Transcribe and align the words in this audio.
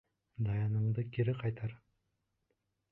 Даяныңды 0.47 1.05
кире 1.19 1.37
ҡайтар. 1.45 1.79